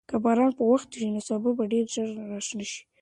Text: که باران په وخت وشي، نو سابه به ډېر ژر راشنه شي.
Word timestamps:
که 0.09 0.15
باران 0.23 0.51
په 0.57 0.63
وخت 0.71 0.89
وشي، 0.91 1.07
نو 1.15 1.21
سابه 1.27 1.49
به 1.57 1.63
ډېر 1.71 1.85
ژر 1.93 2.07
راشنه 2.31 2.65
شي. 2.71 2.81